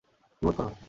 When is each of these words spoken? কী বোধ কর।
কী 0.37 0.41
বোধ 0.41 0.55
কর। 0.57 0.71